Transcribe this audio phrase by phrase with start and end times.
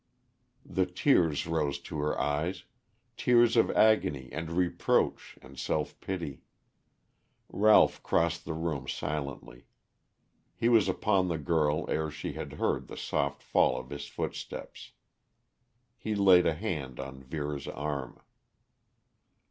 [0.65, 2.63] The tears rose to her eyes,
[3.17, 6.41] tears of agony and reproach and self pity.
[7.49, 9.67] Ralph crossed the room silently.
[10.55, 14.93] He was upon the girl ere she had heard the soft fall of his footsteps.
[15.99, 18.19] He laid a hand on Vera's arm.